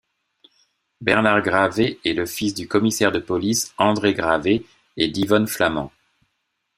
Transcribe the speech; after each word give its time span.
Bernard 0.99 1.43
Gravet 1.43 1.99
est 2.03 2.13
le 2.13 2.25
fils 2.25 2.55
du 2.55 2.67
commissaire 2.67 3.11
de 3.11 3.19
police 3.19 3.71
André 3.77 4.15
Gravet 4.15 4.63
et 4.97 5.07
d'Yvonne 5.09 5.47
Flament. 5.47 5.91